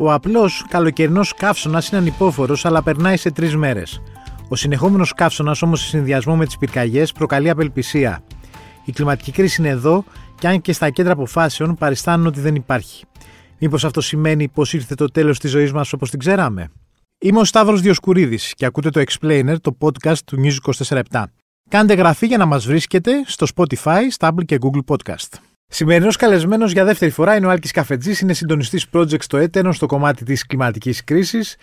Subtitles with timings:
[0.00, 4.00] Ο απλός καλοκαιρινός καύσωνας είναι ανυπόφορος, αλλά περνάει σε τρεις μέρες.
[4.48, 8.22] Ο συνεχόμενος καύσωνας όμως σε συνδυασμό με τις πυρκαγιές προκαλεί απελπισία.
[8.84, 10.04] Η κλιματική κρίση είναι εδώ
[10.38, 13.04] και αν και στα κέντρα αποφάσεων παριστάνουν ότι δεν υπάρχει.
[13.58, 16.70] Μήπως αυτό σημαίνει πως ήρθε το τέλος της ζωής μας όπως την ξέραμε;
[17.18, 21.02] Είμαι ο Σταύρος Διοσκουρίδης και ακούτε το Explainer, το podcast του News 24
[21.68, 25.47] Κάντε γραφή για να μας βρίσκετε στο Spotify, Stable και Google Podcast.
[25.70, 29.86] Σημερινός καλεσμένος για δεύτερη φορά είναι ο Άλκης Καφετζής, είναι συντονιστής project στο Έτερον στο
[29.86, 31.56] κομμάτι της κλιματικής κρίσης.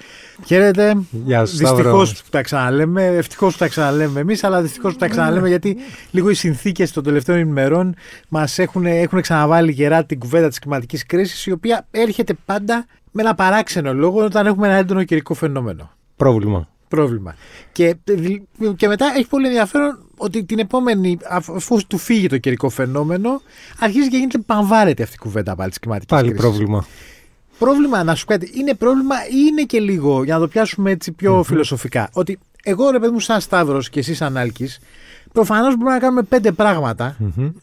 [0.45, 0.97] Χαίρετε.
[1.11, 1.57] Γεια σας.
[1.57, 5.77] Δυστυχώς που τα ξαναλέμε, ευτυχώς που τα ξαναλέμε εμείς, αλλά δυστυχώς που τα ξαναλέμε γιατί
[6.11, 7.95] λίγο οι συνθήκες των τελευταίων ημερών
[8.29, 13.21] μας έχουν, έχουν ξαναβάλει γερά την κουβέντα της κλιματικής κρίσης, η οποία έρχεται πάντα με
[13.21, 15.91] ένα παράξενο λόγο όταν έχουμε ένα έντονο καιρικό φαινόμενο.
[16.15, 16.67] Πρόβλημα.
[16.87, 17.35] Πρόβλημα.
[17.71, 17.95] Και,
[18.75, 23.41] και μετά έχει πολύ ενδιαφέρον ότι την επόμενη, αφού του φύγει το καιρικό φαινόμενο,
[23.79, 26.85] αρχίζει και γίνεται πανβάρετη αυτή η κουβέντα πάλι της κλιματικής Πάλι πρόβλημα.
[27.59, 30.91] Πρόβλημα, να σου πω κάτι, είναι πρόβλημα ή είναι και λίγο, για να το πιάσουμε
[30.91, 32.09] έτσι πιο φιλοσοφικά.
[32.13, 34.79] Ότι εγώ ρε παιδί μου, σαν Σταύρος και εσύ σαν Άλκης,
[35.35, 36.51] Προφανώς μπορούμε να κάνουμε πέντε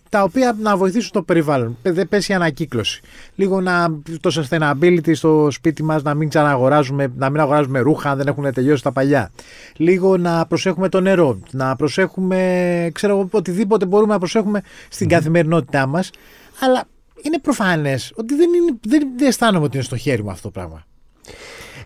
[0.09, 1.77] τα οποία να βοηθήσουν το περιβάλλον.
[1.83, 3.01] Δεν πέσει η ανακύκλωση.
[3.35, 8.17] Λίγο να, το sustainability στο σπίτι μας να μην ξαναγοράζουμε, να μην αγοράζουμε ρούχα αν
[8.17, 9.31] δεν έχουν τελειώσει τα παλιά.
[9.77, 11.41] Λίγο να προσέχουμε το νερό.
[11.51, 16.11] Να προσέχουμε, ξέρω εγώ, οτιδήποτε μπορούμε να προσέχουμε στην καθημερινότητά μας.
[16.61, 16.85] Αλλά
[17.23, 20.51] είναι προφανές ότι δεν, είναι, δεν, δεν αισθάνομαι ότι είναι στο χέρι μου αυτό το
[20.51, 20.85] πράγμα.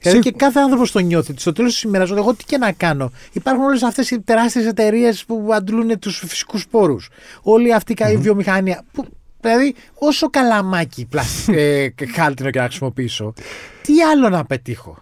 [0.01, 1.35] Δηλαδή και κάθε άνθρωπος το νιώθει.
[1.37, 3.11] Στο τέλος της ημέρας, εγώ τι και να κάνω.
[3.33, 7.09] Υπάρχουν όλες αυτές οι τεράστιες εταιρείες που αντλούν τους φυσικούς πόρους.
[7.43, 8.85] Όλη αυτή η βιομηχανία.
[8.93, 9.07] Που,
[9.41, 11.09] δηλαδή, όσο καλαμάκι
[11.47, 13.35] ε, χάλτινο και να χρησιμοποιήσω,
[13.83, 14.99] τι άλλο να πετύχω;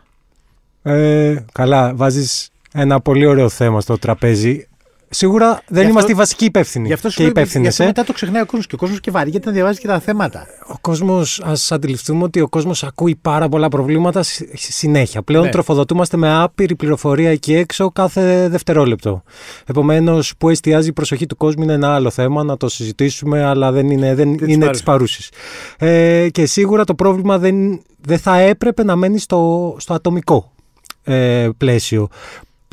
[0.82, 4.66] Ε, καλά, βάζεις ένα πολύ ωραίο θέμα στο τραπέζι.
[5.08, 6.86] Σίγουρα δεν είμαστε οι βασικοί υπεύθυνοι.
[6.86, 7.70] Γι' αυτό και υπεύθυνε.
[7.78, 7.84] Ε.
[7.84, 10.46] μετά το ξεχνάει ο κόσμος και ο κόσμος και βαριέται να διαβάζει και τα θέματα.
[10.66, 15.23] Ο κόσμος, ας αντιληφθούμε ότι ο κόσμος ακούει πάρα πολλά προβλήματα συνέχεια.
[15.23, 15.51] Πλέον ναι.
[15.51, 19.23] τροφοδοτούμαστε με άπειρη πληροφορία εκεί έξω κάθε δευτερόλεπτο.
[19.67, 23.73] Επομένως, που εστιάζει η προσοχή του κόσμου είναι ένα άλλο θέμα, να το συζητήσουμε, αλλά
[23.73, 25.30] δεν είναι, δεν είναι της παρούσης.
[25.78, 30.52] Ε, και σίγουρα το πρόβλημα δεν, δεν θα έπρεπε να μένει στο, στο ατομικό
[31.05, 32.08] ε, πλαίσιο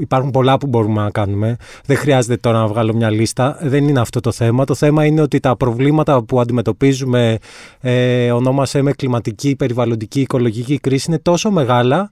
[0.02, 1.56] υπάρχουν πολλά που μπορούμε να κάνουμε.
[1.86, 3.58] Δεν χρειάζεται τώρα να βγάλω μια λίστα.
[3.62, 4.66] Δεν είναι αυτό το θέμα.
[4.66, 7.38] Το θέμα είναι ότι τα προβλήματα που αντιμετωπίζουμε,
[7.82, 12.10] ε, ονόμασε με κλιματική, περιβαλλοντική, οικολογική κρίση, είναι τόσο μεγάλα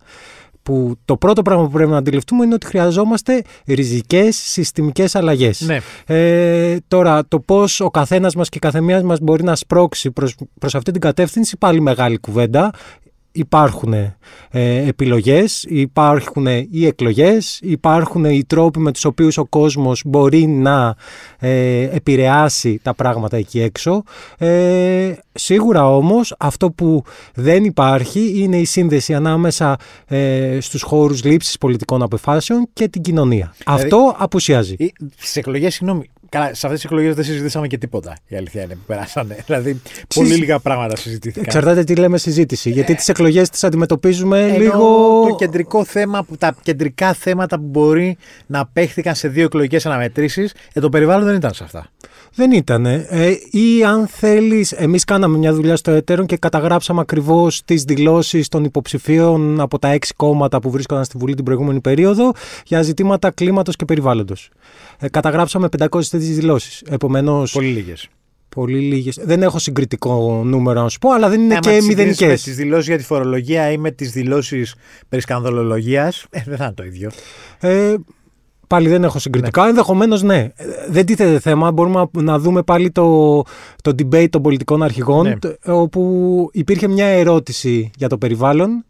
[0.64, 5.62] που το πρώτο πράγμα που πρέπει να αντιληφθούμε είναι ότι χρειαζόμαστε ριζικές συστημικές αλλαγές.
[5.62, 5.80] Ναι.
[6.06, 10.36] Ε, τώρα, το πώς ο καθένας μας και η καθεμίας μας μπορεί να σπρώξει προς,
[10.60, 12.72] προς αυτή την κατεύθυνση, πάλι μεγάλη κουβέντα
[13.32, 14.14] υπάρχουν ε,
[14.88, 20.96] επιλογές, υπάρχουν οι εκλογές, υπάρχουν οι τρόποι με τους οποίους ο κόσμος μπορεί να
[21.40, 24.04] ε, επηρεάσει τα πράγματα εκεί έξω.
[24.38, 27.04] Ε, σίγουρα όμως αυτό που
[27.34, 33.54] δεν υπάρχει είναι η σύνδεση ανάμεσα ε, στους χώρους λήψης πολιτικών αποφάσεων και την κοινωνία.
[33.58, 34.76] Δηλαδή, αυτό απουσιάζει.
[35.18, 38.18] Στις εκλογές, συγγνώμη, Καλά, σε αυτές τις εκλογές δεν συζητήσαμε και τίποτα.
[38.28, 39.38] Η αλήθεια είναι που περάσανε.
[39.46, 39.82] Δηλαδή,
[40.16, 41.44] πολύ λίγα πράγματα συζητήθηκαν.
[41.46, 42.70] Εξαρτάται τι λέμε συζήτηση.
[42.70, 45.26] Γιατί τις εκλογές τις αντιμετωπίζουμε Ενώ λίγο.
[45.30, 50.54] Το κεντρικό θέμα, που, τα κεντρικά θέματα που μπορεί να παίχθηκαν σε δύο εκλογικές αναμετρήσεις,
[50.74, 51.90] ε, το περιβάλλον δεν ήταν σε αυτά.
[52.34, 52.86] Δεν ήταν.
[52.86, 58.48] Ε, ή αν θέλεις, εμείς κάναμε μια δουλειά στο Ετέρον και καταγράψαμε ακριβώς τις δηλώσεις
[58.48, 62.32] των υποψηφίων από τα έξι κόμματα που βρίσκονταν στη Βουλή την προηγούμενη περίοδο
[62.66, 64.50] για ζητήματα κλίματος και περιβάλλοντος.
[65.00, 66.82] Ε, καταγράψαμε 500 τέτοιε δηλώσεις.
[66.90, 67.52] Επομένως.
[67.52, 68.08] Πολύ λίγες.
[68.50, 69.20] Πολύ λίγες.
[69.24, 72.28] Δεν έχω συγκριτικό νούμερο να σου πω, αλλά δεν είναι ε, και μηδενικές.
[72.28, 74.76] Με τις δηλώσεις για τη φορολογία ή με τις δηλώσεις
[75.10, 77.10] περί σκανδαλολογίας, ε, δεν θα είναι το ίδιο.
[77.60, 77.96] Ε,
[78.70, 79.64] Πάλι δεν έχω συγκριτικά.
[79.64, 79.70] Ναι.
[79.70, 80.50] Ενδεχομένως ναι.
[80.90, 81.72] Δεν τίθεται θέμα.
[81.72, 83.42] Μπορούμε να δούμε πάλι το,
[83.82, 85.74] το debate των πολιτικών αρχηγών, ναι.
[85.74, 88.86] όπου υπήρχε μια ερώτηση για το περιβάλλον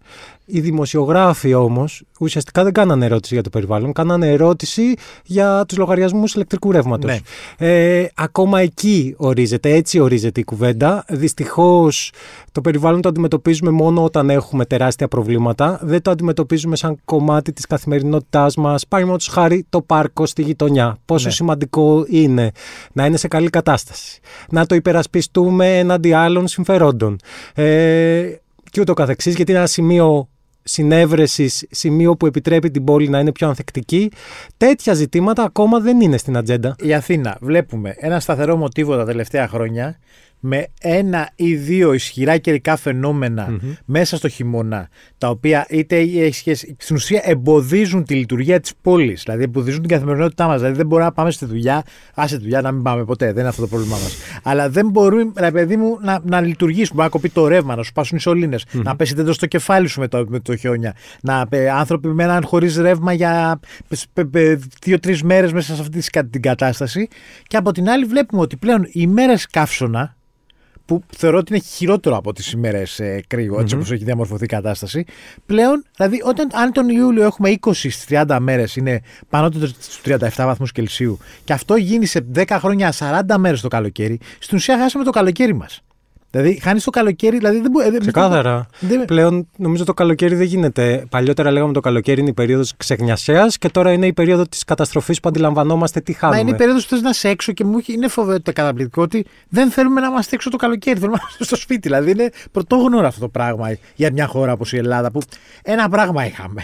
[0.49, 4.93] οι δημοσιογράφοι όμως ουσιαστικά δεν κάνανε ερώτηση για το περιβάλλον, κάνανε ερώτηση
[5.25, 7.11] για τους λογαριασμούς ηλεκτρικού ρεύματος.
[7.11, 7.67] Ναι.
[7.67, 11.05] Ε, ακόμα εκεί ορίζεται, έτσι ορίζεται η κουβέντα.
[11.07, 12.11] Δυστυχώς
[12.51, 15.79] το περιβάλλον το αντιμετωπίζουμε μόνο όταν έχουμε τεράστια προβλήματα.
[15.81, 18.87] Δεν το αντιμετωπίζουμε σαν κομμάτι της καθημερινότητάς μας.
[18.87, 20.97] Παραδείγματος χάρη το πάρκο στη γειτονιά.
[21.05, 21.33] Πόσο ναι.
[21.33, 22.51] σημαντικό είναι
[22.91, 24.19] να είναι σε καλή κατάσταση.
[24.49, 27.17] Να το υπερασπιστούμε έναντι άλλων συμφερόντων.
[27.53, 28.39] Ε,
[28.71, 30.28] και ούτω καθεξής, γιατί είναι ένα σημείο
[30.69, 34.11] συνέβρεσης, σημείο που επιτρέπει την πόλη να είναι πιο ανθεκτική.
[34.57, 36.75] Τέτοια ζητήματα ακόμα δεν είναι στην ατζέντα.
[36.79, 39.97] Η Αθήνα, βλέπουμε ένα σταθερό μοτίβο τα τελευταία χρόνια
[40.39, 42.77] με ένα ή δύο ισχυρά καιρικά
[43.85, 49.23] μέσα στο χειμώνα, τα οποία είτε έχει σχέση, στην ουσία εμποδίζουν τη λειτουργία της πόλης,
[49.23, 50.57] δηλαδή εμποδίζουν την καθημερινότητά μας.
[50.57, 51.83] Δηλαδή δεν μπορούμε να πάμε στη δουλειά,
[52.13, 54.17] άσε τη δουλειά να μην πάμε ποτέ, δεν είναι αυτό το πρόβλημά μας.
[54.43, 57.91] Αλλά δεν μπορούμε, ρε παιδί μου, να, να λειτουργήσουμε, να κοπεί το ρεύμα, να σου
[57.91, 58.81] πάσουν οι σωλήνες, mm-hmm.
[58.83, 62.43] να πέσει δέντρο στο κεφάλι σου με το, με το χιόνια, να ε, άνθρωποι μέναν
[62.43, 63.59] χωρίς ρεύμα για
[64.83, 67.07] δύο-τρεις μέρες μέσα σε αυτή την κατάσταση.
[67.47, 70.17] Και από την άλλη βλέπουμε ότι πλέον οι μέρες καύσωνα,
[70.89, 73.77] που θεωρώ ότι είναι χειρότερο από τις ημέρες ε, κρύο, έτσι mm-hmm.
[73.77, 75.05] όπως έχει διαμορφωθεί η κατάσταση.
[75.45, 80.71] Πλέον, δηλαδή, όταν, αν τον Ιούλιο έχουμε 20 30 μέρες, είναι πάνω στους 37 βαθμούς
[80.71, 85.11] Κελσίου, και αυτό γίνει σε 10 χρόνια 40 μέρες το καλοκαίρι, στην ουσία χάσαμε το
[85.11, 85.81] καλοκαίρι μας.
[86.31, 87.37] Δηλαδή, χάνεις το καλοκαίρι.
[87.37, 87.97] Δηλαδή δεν μπορεί.
[87.97, 88.67] Ξεκάθαρα.
[88.79, 89.05] Δεν...
[89.05, 91.05] Πλέον νομίζω το καλοκαίρι δεν γίνεται.
[91.09, 95.19] Παλιότερα λέγαμε το καλοκαίρι είναι η περίοδος ξεγνιασέα και τώρα είναι η περίοδο της καταστροφής
[95.19, 96.37] που αντιλαμβανόμαστε τι χάνουμε.
[96.37, 99.25] Μα είναι η περίοδος που θες να είσαι έξω και μου είναι φοβερό καταπληκτικό ότι
[99.49, 100.99] δεν θέλουμε να είμαστε έξω το καλοκαίρι.
[100.99, 101.79] Θέλουμε να είμαστε στο σπίτι.
[101.81, 105.21] Δηλαδή είναι πρωτόγνωρο αυτό το πράγμα για μια χώρα όπως η Ελλάδα που
[105.61, 106.63] ένα πράγμα είχαμε.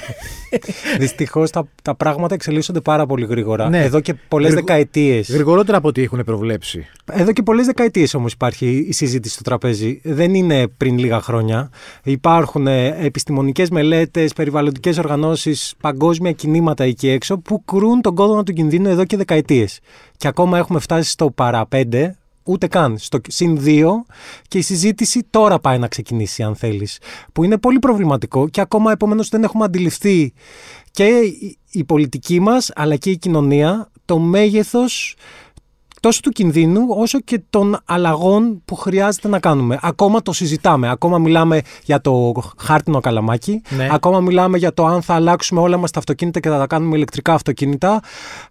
[0.99, 3.69] Δυστυχώς τα, τα πράγματα εξελίσσονται πάρα πολύ γρήγορα.
[3.69, 3.83] Ναι.
[3.83, 4.65] Εδώ και πολλές Γρηγο...
[4.65, 5.31] δεκαετίες.
[5.31, 6.87] Γρηγορότερα από ό,τι έχουν προβλέψει.
[7.11, 11.69] Εδώ και πολλές δεκαετίες όμως υπάρχει η συζήτηση στο τραπέζι δεν είναι πριν λίγα χρόνια.
[12.03, 18.53] Υπάρχουν ε, επιστημονικές μελέτες, περιβαλλοντικές οργανώσεις, παγκόσμια κινήματα εκεί έξω που κρούν τον κόδωνα του
[18.53, 19.79] κινδύνου εδώ και δεκαετίες.
[20.17, 23.85] Και ακόμα έχουμε φτάσει στο παρά πέντε, ούτε καν, στο συν 2
[24.47, 26.99] και η συζήτηση τώρα πάει να ξεκινήσει αν θέλεις.
[27.33, 30.33] Που είναι πολύ προβληματικό και ακόμα επομένως δεν έχουμε αντιληφθεί
[30.91, 31.21] και
[31.71, 35.15] η πολιτική μας αλλά και η κοινωνία το μέγεθος
[36.05, 39.79] τόσο του κινδύνου όσο και των αλλαγών που χρειάζεται να κάνουμε.
[39.81, 40.89] Ακόμα το συζητάμε.
[40.89, 43.61] Ακόμα μιλάμε για το χάρτινο καλαμάκι.
[43.69, 43.87] Ναι.
[43.91, 46.95] Ακόμα μιλάμε για το αν θα αλλάξουμε όλα μας τα αυτοκίνητα και θα τα κάνουμε
[46.95, 48.01] ηλεκτρικά αυτοκίνητα.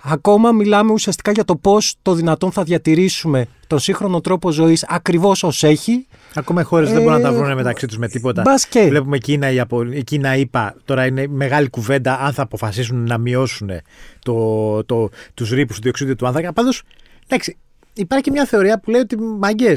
[0.03, 5.43] Ακόμα μιλάμε ουσιαστικά για το πώς το δυνατόν θα διατηρήσουμε τον σύγχρονο τρόπο ζωής ακριβώς
[5.43, 6.07] ως έχει.
[6.35, 8.43] Ακόμα οι χώρες ε, δεν μπορούν να τα βρουν μεταξύ τους με τίποτα.
[8.45, 8.87] Μπασκέ.
[8.89, 9.83] Βλέπουμε Κίνα, η, Απο...
[9.83, 13.71] η Κίνα είπα, τώρα είναι μεγάλη κουβέντα αν θα αποφασίσουν να μειώσουν
[14.19, 16.53] το, το, τους ρήπους τους διοξίδιους του άνθρακα.
[16.53, 16.83] Πάντως
[17.27, 17.57] Εντάξει,
[17.95, 19.77] υπάρχει και μια θεωρία που λέει ότι μαγκέ.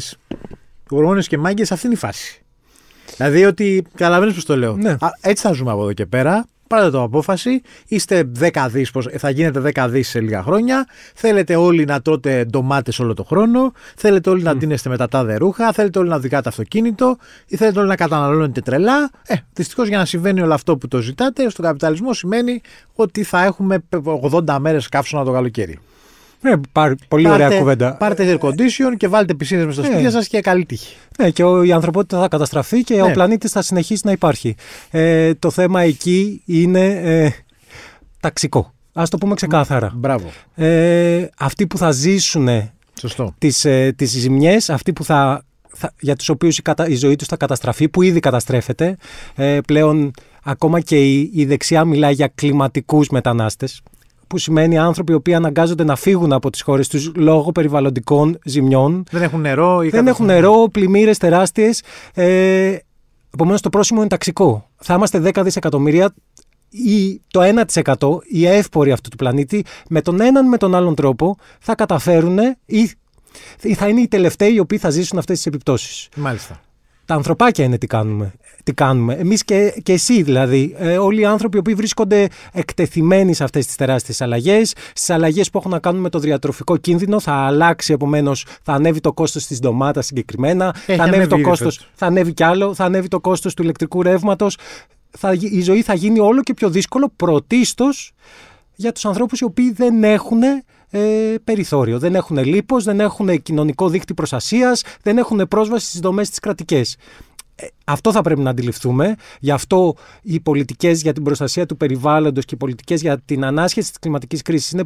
[0.90, 2.42] Γορμόνε και μάγκες, αυτή είναι η φάση.
[3.16, 3.86] Δηλαδή ότι.
[3.96, 4.76] Καταλαβαίνεις πώς το λέω.
[4.76, 4.90] Ναι.
[4.90, 6.46] Α, έτσι θα ζούμε από εδώ και πέρα.
[6.68, 7.62] Πάρετε το απόφαση.
[7.88, 10.88] Είστε 10 δις, θα γίνετε 10 δις σε λίγα χρόνια.
[11.14, 13.72] Θέλετε όλοι να τρώτε ντομάτες όλο το χρόνο.
[13.96, 14.46] Θέλετε όλοι mm.
[14.46, 15.72] να ντύνεστε με τα τάδε ρούχα.
[15.72, 17.18] Θέλετε όλοι να οδηγάτε αυτοκίνητο.
[17.48, 19.10] Ή θέλετε όλοι να καταναλώνετε τρελά.
[19.28, 22.62] Ε, δυστυχώς για να συμβαίνει όλο αυτό που το ζητάτε, στον καπιταλισμό σημαίνει
[22.94, 23.84] ότι θα έχουμε
[24.32, 25.80] 80 μέρες καύσωνα το καλοκαίρι.
[26.42, 26.52] Ναι,
[27.08, 27.96] πολύ πάρτε, ωραία κουβέντα.
[27.96, 29.88] Πάρτε air condition και βάλτε πισίνες με στο ναι.
[29.88, 30.96] σπίτι σας και καλή τύχη.
[31.18, 33.02] Ναι, και ο, η ανθρωπότητα θα καταστραφεί και ναι.
[33.02, 34.56] ο πλανήτης θα συνεχίσει να υπάρχει.
[34.92, 37.30] Ε, το θέμα εκεί είναι ε,
[38.20, 38.74] ταξικό.
[38.94, 39.92] Α το πούμε ξεκάθαρα.
[39.96, 40.32] Μπράβο.
[40.56, 42.50] Ε, αυτοί που θα ζήσουν
[43.38, 47.28] τις, ε, τις ζημιές, αυτοί που θα, θα, για τους οποίους η, η ζωή τους
[47.28, 48.98] θα καταστραφεί, που ήδη καταστρέφεται.
[49.36, 50.12] Ε, πλέον
[50.44, 53.82] ακόμα και η, η δεξιά μιλάει για κλιματικούς μετανάστες
[54.28, 59.04] που σημαίνει άνθρωποι οι οποίοι αναγκάζονται να φύγουν από τις χώρες τους λόγω περιβαλλοντικών ζημιών.
[59.12, 61.82] Δεν έχουν νερό ή Δεν έχουν νερό, πλημμύρες τεράστιες.
[62.14, 62.78] Ε,
[63.34, 64.70] Επομένως το πρόσημο είναι ταξικό.
[64.76, 66.14] Θα είμαστε 10 δισεκατομμύρια
[66.70, 67.66] ή το
[67.98, 72.38] 1% οι εύποροι αυτού του πλανήτη με τον έναν με τον άλλον τρόπο θα καταφέρουν
[72.66, 72.94] ή
[73.76, 76.10] θα είναι οι τελευταίοι οι οποίοι θα ζήσουν αυτές τις επιπτώσεις.
[76.16, 76.62] Μάλιστα.
[77.08, 78.34] Τα ανθρωπάκια είναι τι κάνουμε
[78.68, 79.14] τι κάνουμε.
[79.14, 80.76] Εμείς και, και εσύ δηλαδή.
[80.78, 85.58] Ε, όλοι οι άνθρωποι που βρίσκονται εκτεθειμένοι σε αυτές τις τεράστιες αλλαγές, στις αλλαγές που
[85.58, 89.60] έχουν να κάνουν με το διατροφικό κίνδυνο, θα αλλάξει επομένως, θα ανέβει το κόστος της
[89.60, 93.64] ντομάτας συγκεκριμένα, θα ανέβει το κόστος, θα ανέβει κι άλλο, θα ανέβει το κόστος του
[93.64, 94.58] ηλεκτρικού ρεύματος.
[95.10, 98.12] Θα, η ζωή θα γίνει όλο και πιο δύσκολο πρωτίστως
[98.76, 100.42] για τους ανθρώπους οι οποίοι δεν έχουν
[100.90, 102.00] ε, περιθώριο.
[102.00, 106.98] Δεν έχουν λίπος, δεν έχουν κοινωνικό δίκτυο προστασίας, δεν έχουν πρόσβαση στις δομές της κρατικές.
[107.56, 109.16] Ε, αυτό θα πρέπει να αντιληφθούμε.
[109.40, 113.90] Γι' αυτό οι πολιτικές για την προστασία του περιβάλλοντος και οι πολιτικές για την ανάσχεση
[113.90, 114.84] της κλιματικής κρίσης είναι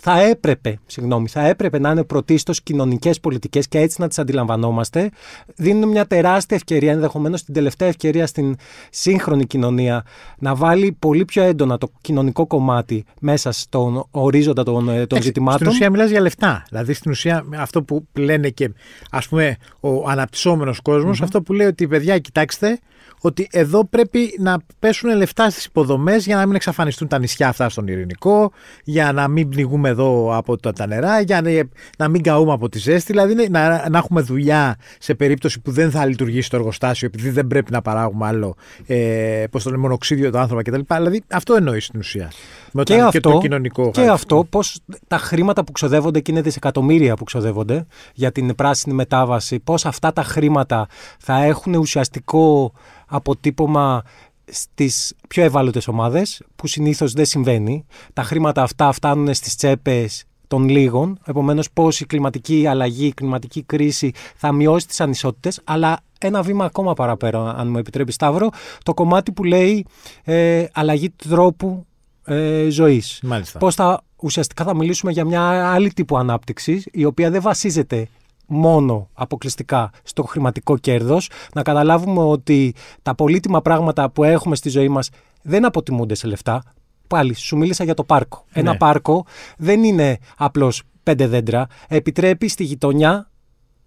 [0.00, 5.10] θα έπρεπε, συγγνώμη, θα έπρεπε να είναι πρωτίστως κοινωνικές πολιτικές και έτσι να τις αντιλαμβανόμαστε.
[5.56, 8.56] Δίνουν μια τεράστια ευκαιρία, ενδεχομένως την τελευταία ευκαιρία στην
[8.90, 10.04] σύγχρονη κοινωνία,
[10.38, 15.58] να βάλει πολύ πιο έντονα το κοινωνικό κομμάτι μέσα στον ορίζοντα των, ε, των ζητημάτων.
[15.60, 16.64] Στην ουσία μιλάς για λεφτά.
[16.68, 18.70] Δηλαδή στην ουσία αυτό που λένε και
[19.10, 20.80] ας πούμε ο αναπτυσσόμενος
[21.22, 22.80] αυτό που λέει ότι παιδιά, κοιτάξτε, Κοιτάξτε,
[23.20, 27.68] ότι εδώ πρέπει να πέσουν λεφτά στις υποδομές για να μην εξαφανιστούν τα νησιά αυτά
[27.68, 28.52] στον Ειρηνικό,
[28.84, 31.50] για να μην πνιγούμε εδώ από τα, νερά, για να,
[31.98, 33.12] να μην καούμε από τη ζέστη.
[33.12, 37.46] Δηλαδή να, να έχουμε δουλειά σε περίπτωση που δεν θα λειτουργήσει το εργοστάσιο, επειδή δεν
[37.46, 38.54] πρέπει να παράγουμε άλλο
[38.86, 40.94] ε, πώς το μονοξίδιο το άνθρωπο κτλ.
[40.94, 42.32] Δηλαδή αυτό εννοείς στην ουσία.
[42.72, 46.40] Με και, αυτό, και το κοινωνικό Και αυτό, πώς τα χρήματα που ξοδεύονται και είναι
[46.40, 50.86] δισεκατομμύρια που ξοδεύονται για την πράσινη μετάβαση, πώς αυτά τα χρήματα
[51.18, 52.72] θα έχουν ουσιαστικό
[53.10, 54.02] αποτύπωμα
[54.44, 57.86] στις πιο ευάλωτες ομάδες που συνήθως δεν συμβαίνει.
[58.12, 63.62] Τα χρήματα αυτά φτάνουν στις τσέπες των λίγων, επομένως πώς η κλιματική αλλαγή, η κλιματική
[63.62, 68.48] κρίση θα μειώσει τις ανισότητες, αλλά ένα βήμα ακόμα παραπέρα, αν μου επιτρέπεις Σταύρο,
[68.82, 69.86] το κομμάτι που λέει
[70.24, 71.86] ε, αλλαγή τρόπου
[72.24, 73.22] ε, ζωής.
[73.58, 78.08] Πώς θα, ουσιαστικά θα μιλήσουμε για μια άλλη τύπου ανάπτυξη, η οποία δεν βασίζεται
[78.50, 84.88] μόνο αποκλειστικά στο χρηματικό κέρδος, να καταλάβουμε ότι τα πολύτιμα πράγματα που έχουμε στη ζωή
[84.88, 85.08] μας
[85.42, 86.62] δεν αποτιμούνται σε λεφτά.
[87.06, 88.44] Πάλι, σου μίλησα για το πάρκο.
[88.52, 88.78] Ένα ναι.
[88.78, 89.24] πάρκο
[89.56, 91.66] δεν είναι απλώς πέντε δέντρα.
[91.88, 93.30] Επιτρέπει στη γειτονιά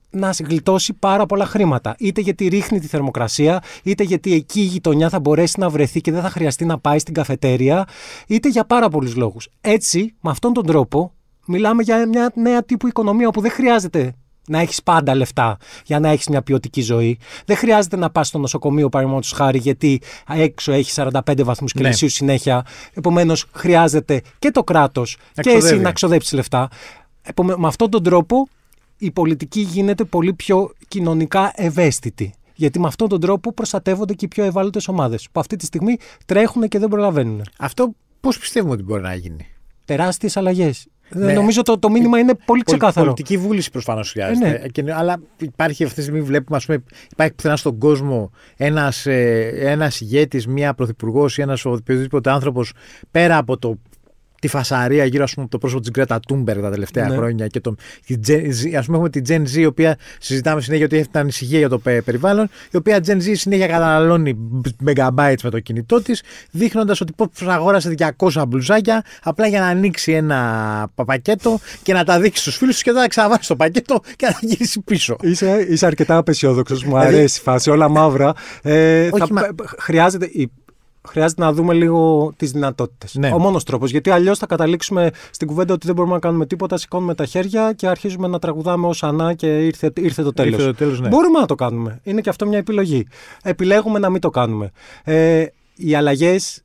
[0.10, 1.96] να γλιτώσει πάρα πολλά χρήματα.
[2.00, 6.12] Είτε γιατί ρίχνει τη θερμοκρασία, είτε γιατί εκεί η γειτονιά θα μπορέσει να βρεθεί και
[6.12, 7.88] δεν θα χρειαστεί να πάει στην καφετέρια,
[8.28, 9.50] είτε για πάρα πολλούς λόγους.
[9.62, 11.14] Έτσι, με αυτόν τον τρόπο,
[11.46, 14.14] μιλάμε για μια νέα τύπου οικονομία όπου δεν χρειάζεται
[14.48, 17.20] να έχεις πάντα λεφτά για να έχεις μια ποιοτική ζωή.
[17.46, 21.82] Δεν χρειάζεται να πας στο νοσοκομείο, παραδείγματος χάρη, γιατί έξω έχει 45 βαθμούς ναι.
[21.82, 22.66] Κελσίου συνέχεια.
[22.94, 26.70] Επομένως, χρειάζεται και το κράτος και εσύ να ξοδέψεις λεφτά.
[27.36, 28.48] με αυτόν τον τρόπο
[28.98, 32.34] η πολιτική γίνεται πολύ πιο κοινωνικά ευαίσθητη.
[32.56, 35.98] Γιατί με αυτόν τον τρόπο προστατεύονται και οι πιο ευάλωτες ομάδες που αυτή τη στιγμή
[36.26, 37.42] τρέχουν και δεν προλαβαίνουν.
[37.60, 39.48] Αυτό πώς πιστεύουμε ότι μπορεί να γίνει;
[39.86, 40.88] Τεράστιες αλλαγές.
[41.16, 41.34] Ναι.
[41.34, 43.06] Νομίζω το, το μήνυμα είναι πολύ ξεκάθαρο.
[43.06, 44.70] Πολιτική βούληση προφανώς χρειάζεται.
[44.76, 44.94] Ε, ναι.
[44.94, 50.06] αλλά υπάρχει αυτή τη στιγμή, βλέπουμε, ας πούμε, υπάρχει πουθενά στον κόσμο ένας ένας ε,
[50.06, 52.74] ηγέτης, μία πρωθυπουργός ή ένας οποιοδήποτε άνθρωπος
[53.12, 53.78] πέρα από το
[54.44, 57.16] τη φασαρία γύρω από το πρόσωπο της Γκρέτα Τούμπερ τα τελευταία ναι.
[57.16, 57.48] χρόνια.
[57.48, 57.76] Και το,
[58.78, 61.70] ας πούμε, έχουμε τη Gen Z, η οποία συζητάμε συνέχεια ότι έχει την ανησυχία για
[61.70, 64.38] το περιβάλλον, η οποία Gen Z συνέχεια καταναλώνει
[64.86, 70.12] megabytes με το κινητό της, δείχνοντας ότι πώς αγόρασε 200 μπλουζάκια απλά για να ανοίξει
[70.12, 74.38] ένα πακέτο και να τα δείξει στους φίλους και να ξαναβάλει το πακέτο και να
[74.42, 75.16] γυρίσει πίσω.
[75.22, 78.34] Είσαι, είσαι αρκετά απεσιόδοξος, μου δηλαδή- αρέσει η φάση, όλα μαύρα.
[78.62, 79.42] Ε, θα, μα...
[79.78, 80.30] Χρειάζεται
[81.08, 83.16] χρειάζεται να δούμε λίγο τις δυνατότητες.
[83.16, 83.32] Ναι.
[83.34, 83.92] Ο μόνος τρόπος.
[83.92, 87.74] Γιατί αλλιώς θα καταλήξουμε στην κουβέντα ότι δεν μπορούμε να κάνουμε τίποτα, σηκώνουμε τα χέρια
[87.74, 91.00] και αρχίζουμε να τραγουδάμε ως ανά και ήρθε, ήρθε το τέλος.
[91.00, 91.08] Ναι.
[91.08, 92.00] Μπορούμε να το κάνουμε.
[92.04, 93.08] Είναι και αυτό μια επιλογή.
[93.44, 94.72] Επιλέγουμε να μην το κάνουμε.
[95.04, 95.46] Ε,
[95.76, 96.63] οι αλλαγές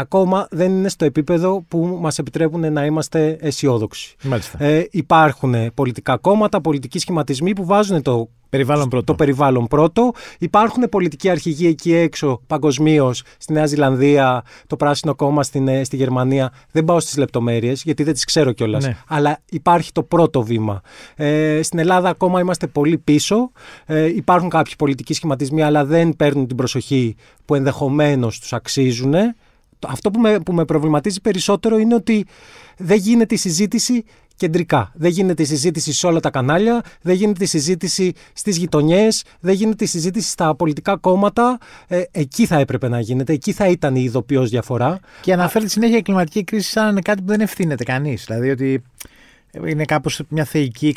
[0.00, 4.16] ακόμα δεν είναι στο επίπεδο που μας επιτρέπουν να είμαστε αισιόδοξοι.
[4.58, 9.04] Ε, υπάρχουν πολιτικά κόμματα, πολιτικοί σχηματισμοί που βάζουν το Περιβάλλον πρώτο.
[9.04, 10.12] Το περιβάλλον πρώτο.
[10.38, 15.96] Υπάρχουν πολιτικοί αρχηγοί εκεί έξω παγκοσμίως, στη Νέα Ζηλανδία, το Πράσινο Κόμμα στην, ε, στη
[15.96, 16.52] Γερμανία.
[16.70, 18.84] Δεν πάω στις λεπτομέρειες, γιατί δεν τις ξέρω κιόλας.
[18.84, 18.96] Ναι.
[19.08, 20.80] Αλλά υπάρχει το πρώτο βήμα.
[21.16, 23.50] Ε, στην Ελλάδα ακόμα είμαστε πολύ πίσω.
[23.86, 29.14] Ε, υπάρχουν κάποιοι πολιτικοί σχηματισμοί, αλλά δεν παίρνουν την προσοχή που ενδεχομένως τους αξίζουν.
[29.88, 32.26] Αυτό που με, που με προβληματίζει περισσότερο είναι ότι
[32.76, 34.04] δεν γίνεται η συζήτηση
[34.40, 34.92] κεντρικά.
[34.94, 39.54] Δεν γίνεται η συζήτηση σε όλα τα κανάλια, δεν γίνεται η συζήτηση στις γειτονιές, δεν
[39.54, 41.58] γίνεται η συζήτηση στα πολιτικά κόμματα.
[41.86, 45.00] Ε, εκεί θα έπρεπε να γίνεται, εκεί θα ήταν η ειδοποιώς διαφορά.
[45.20, 48.24] Και αναφέρεται συνέχεια η κλιματική κρίση σαν κάτι που δεν ευθύνεται κανείς.
[48.26, 48.82] Δηλαδή ότι
[49.66, 50.92] είναι κάπως μια θεϊκή,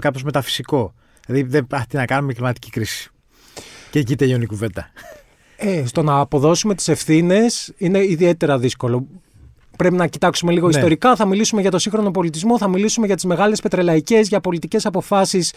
[0.00, 0.94] κάπως μεταφυσικό.
[1.26, 3.10] Δηλαδή δεν, τι να κάνουμε η κλιματική κρίση.
[3.90, 4.90] Και εκεί τελειώνει η κουβέντα.
[5.60, 9.06] Ε, στο να αποδώσουμε τις ευθύνες είναι ιδιαίτερα δύσκολο.
[9.76, 10.76] Πρέπει να κοιτάξουμε λίγο ναι.
[10.76, 14.86] ιστορικά, θα μιλήσουμε για το σύγχρονο πολιτισμό, θα μιλήσουμε για τις μεγάλες πετρελαϊκές, για πολιτικές
[14.86, 15.52] αποφάσεις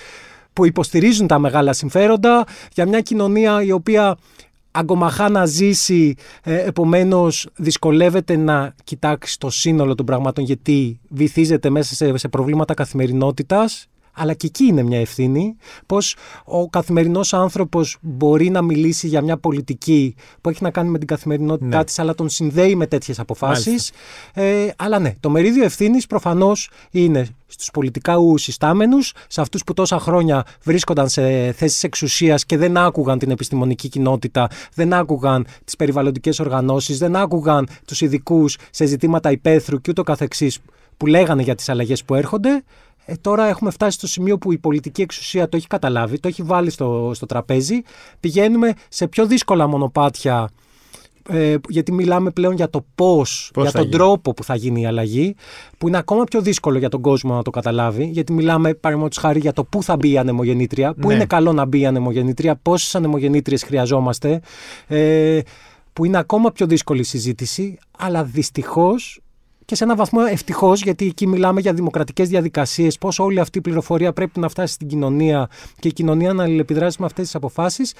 [0.54, 4.18] που υποστηρίζουν τα μεγάλα συμφέροντα, για μια κοινωνία η οποία
[4.72, 11.96] αγκομαχά να ζήσει, ε, επομένως δυσκολεύεται να κοιτάξει το σύνολο των πραγμάτων γιατί βυθίζεται μέσα
[11.96, 16.16] σε, σε προβλήματα καθημερινότητας αλλά και εκεί είναι μια ευθύνη, πως
[16.46, 21.08] ο καθημερινός άνθρωπος μπορεί να μιλήσει για μια πολιτική που έχει να κάνει με την
[21.08, 21.84] καθημερινότητά ναι.
[21.84, 23.92] της, αλλά τον συνδέει με τέτοιες αποφάσεις.
[24.34, 30.00] Ε, αλλά ναι, το μερίδιο ευθύνης προφανώς είναι στους πολιτικά ουσιστάμενους, σε αυτούς που τόσα
[30.00, 36.40] χρόνια βρίσκονταν σε θέσεις εξουσίας και δεν άκουγαν την επιστημονική κοινότητα, δεν άκουγαν τις περιβαλλοντικές
[36.40, 40.60] οργανώσεις, δεν άκουγαν τους ειδικούς σε ζητήματα υπαίθρου και ούτω καθεξής
[40.98, 42.64] που λέγανε για τις αλλαγές που έρχονται
[43.06, 46.44] ε, τώρα έχουμε φτάσει στο σημείο που η πολιτική εξουσία το έχει καταλάβει, το έχει
[46.44, 47.82] βάλει στο, στο τραπέζι.
[48.20, 50.50] Πηγαίνουμε σε πιο δύσκολα μονοπάτια
[51.30, 55.36] ε, γιατί μιλάμε πλέον για το πώς, για τον τρόπο που θα γίνει η αλλαγή,
[55.78, 59.40] που είναι ακόμα πιο δύσκολο για τον κόσμο να το καταλάβει, γιατί μιλάμε παραδείγματος χάρη
[59.40, 61.14] για το πού θα μπει η ανεμογεννήτρια, πού ναι.
[61.14, 64.42] είναι καλό να μπει η ανεμογεννήτρια, πόσες ανεμογεννήτριες χρειαζόμαστε.
[64.88, 65.40] Ε,
[65.94, 69.22] που είναι ακόμα πιο δύσκολη συζήτηση, αλλά δυστυχώς
[69.72, 73.62] και σε έναν βαθμό ευτυχώς, γιατί εκεί μιλάμε για δημοκρατικές διαδικασίες, πώς όλη αυτή η
[73.62, 75.50] πληροφορία πρέπει να φτάσει στην κοινωνία
[75.80, 77.94] και η κοινωνία να αλληλεπιδράσει με αυτές τις αποφάσεις.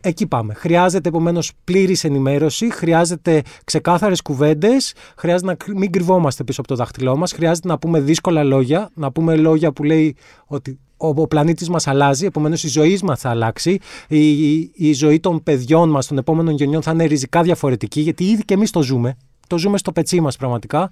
[0.00, 0.54] Εκεί πάμε.
[0.54, 7.16] Χρειάζεται επομένως πλήρης ενημέρωση, χρειάζεται ξεκάθαρες κουβέντες, χρειάζεται να μην κρυβόμαστε πίσω από το δάχτυλό
[7.16, 11.68] μας, χρειάζεται να πούμε δύσκολα λόγια, να πούμε λόγια που λέει ότι ο, ο πλανήτης
[11.68, 16.06] μας αλλάζει, επομένως η ζωή μας θα αλλάξει, η, η, η ζωή των παιδιών μας,
[16.06, 19.16] των επόμενων γενιών θα είναι ριζικά διαφορετική, γιατί ήδη και εμείς το ζούμε.
[19.48, 20.90] Το ζούμε στο πετσί μας πραγματικά.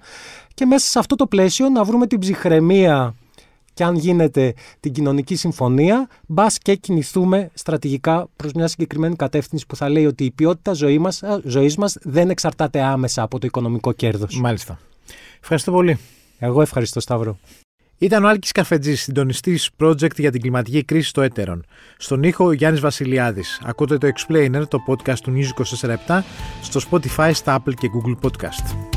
[0.53, 3.15] Και μέσα σε αυτό το πλαίσιο να βρούμε την ψυχραιμία
[3.73, 9.75] και αν γίνεται την κοινωνική συμφωνία, μπας και κινηθούμε στρατηγικά προς μια συγκεκριμένη κατεύθυνση που
[9.75, 13.91] θα λέει ότι η ποιότητα ζωή μας, ζωής μας δεν εξαρτάται άμεσα από το οικονομικό
[13.91, 14.39] κέρδος.
[14.39, 14.79] Μάλιστα.
[15.39, 15.99] Ευχαριστώ πολύ.
[16.39, 17.37] Εγώ ευχαριστώ Σταύρο.
[17.99, 21.65] Ήταν ο Άλκης Καφετζής, συντονιστής project για την κλιματική κρίση στο Έτερον.
[21.97, 23.61] Στον ήχο ο Γιάννης Βασιλιάδης.
[23.63, 25.61] Ακούτε το Explainer, το podcast του News
[26.07, 26.23] 24
[26.61, 28.96] στο Spotify, στα Apple και Google Podcast.